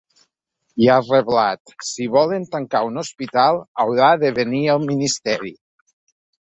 [0.85, 5.59] I ha reblat: ‘Si volen tancar un hospital, haurà de venir el ministeri’.